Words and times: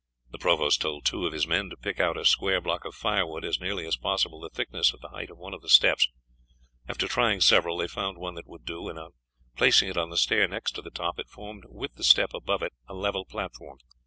The 0.31 0.39
provost 0.39 0.81
told 0.81 1.05
two 1.05 1.27
of 1.27 1.31
his 1.33 1.45
men 1.45 1.69
to 1.69 1.77
pick 1.77 1.99
out 1.99 2.17
a 2.17 2.25
square 2.25 2.59
block 2.59 2.85
of 2.85 2.95
firewood, 2.95 3.45
as 3.45 3.61
nearly 3.61 3.85
as 3.85 3.97
possible 3.97 4.39
the 4.39 4.49
thickness 4.49 4.93
of 4.95 5.01
the 5.01 5.09
height 5.09 5.29
of 5.29 5.37
one 5.37 5.53
of 5.53 5.61
the 5.61 5.69
steps. 5.69 6.09
After 6.87 7.07
trying 7.07 7.39
several 7.39 7.77
they 7.77 7.87
found 7.87 8.17
one 8.17 8.33
that 8.33 8.47
would 8.47 8.65
do, 8.65 8.89
and 8.89 8.97
on 8.97 9.11
placing 9.55 9.89
it 9.89 9.97
on 9.97 10.09
the 10.09 10.17
stair 10.17 10.47
next 10.47 10.71
to 10.71 10.81
the 10.81 10.89
top 10.89 11.19
it 11.19 11.29
formed 11.29 11.65
with 11.67 11.93
the 11.93 12.03
step 12.03 12.33
above 12.33 12.63
it 12.63 12.73
a 12.87 12.95
level 12.95 13.25
platform. 13.25 13.77